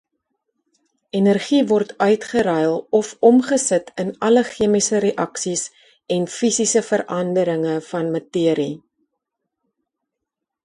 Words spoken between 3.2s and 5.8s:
omgesit in alle chemiese reaksies